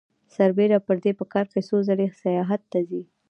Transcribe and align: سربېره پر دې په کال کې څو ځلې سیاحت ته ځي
سربېره 0.35 0.77
پر 0.87 0.95
دې 1.03 1.11
په 1.19 1.25
کال 1.33 1.45
کې 1.53 1.61
څو 1.67 1.75
ځلې 1.87 2.07
سیاحت 2.21 2.61
ته 2.71 2.79
ځي 2.89 3.01